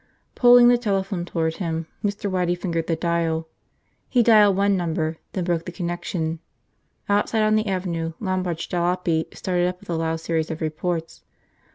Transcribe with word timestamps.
Pulling 0.33 0.67
the 0.67 0.79
telephone 0.79 1.25
toward 1.25 1.57
him, 1.57 1.85
Mr. 2.03 2.27
Waddy 2.27 2.55
fingered 2.55 2.87
the 2.87 2.95
dial. 2.95 3.47
He 4.09 4.23
dialed 4.23 4.57
one 4.57 4.75
number, 4.75 5.19
then 5.33 5.43
broke 5.43 5.65
the 5.67 5.71
connection. 5.71 6.39
Outside 7.07 7.43
on 7.43 7.53
the 7.53 7.67
avenue 7.67 8.13
Lombard's 8.19 8.65
jallopy 8.65 9.27
started 9.31 9.67
up 9.67 9.79
with 9.79 9.91
a 9.91 9.95
loud 9.95 10.15
series 10.19 10.49
of 10.49 10.59
reports. 10.59 11.21